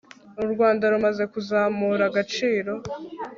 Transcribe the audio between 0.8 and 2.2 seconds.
rumaze kuzamura